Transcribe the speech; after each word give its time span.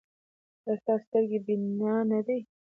ایا 0.65 0.73
ستاسو 0.81 1.03
سترګې 1.07 1.39
بینا 1.45 1.95
نه 2.11 2.19
دي؟ 2.25 2.39